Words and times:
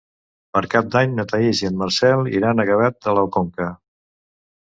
Per 0.57 0.61
Cap 0.69 0.87
d'Any 0.95 1.11
na 1.17 1.25
Thaís 1.31 1.61
i 1.63 1.67
en 1.69 1.77
Marcel 1.81 2.31
iran 2.39 2.63
a 2.63 2.65
Gavet 2.71 2.99
de 3.09 3.15
la 3.19 3.27
Conca. 3.37 3.69